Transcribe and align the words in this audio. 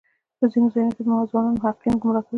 په 0.37 0.45
ځینو 0.51 0.67
ځایونو 0.73 0.93
کې 0.95 1.01
ځوان 1.31 1.45
محققین 1.57 1.93
ګمراه 2.01 2.23
کوي. 2.25 2.29